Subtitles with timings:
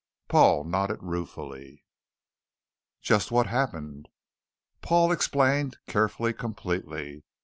[0.27, 1.85] Paul nodded ruefully.
[3.03, 4.09] "Just what happened?"
[4.81, 7.21] Paul explained, carefully, completely.